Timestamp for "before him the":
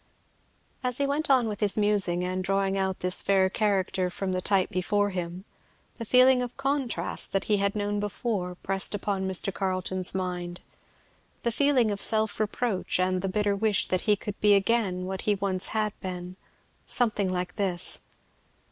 4.71-6.05